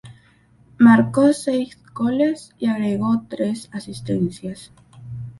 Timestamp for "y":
2.57-2.65